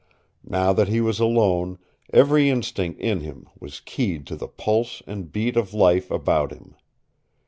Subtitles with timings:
[0.49, 1.77] Now that he was alone
[2.11, 6.73] every instinct in him was keyed to the pulse and beat of life about him.